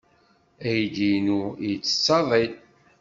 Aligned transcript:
Aydi-inu 0.69 1.41
yettett 1.69 2.07
aḍil. 2.17 2.53